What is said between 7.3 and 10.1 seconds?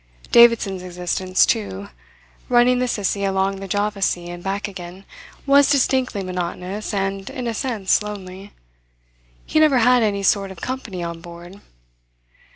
a sense, lonely. He never had